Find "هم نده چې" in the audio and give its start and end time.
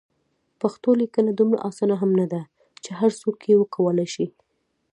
2.01-2.91